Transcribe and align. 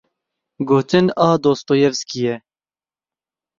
Gotin 0.67 1.07
a 1.27 1.29
Dostoyevskî 1.43 2.19
ye. 2.25 2.35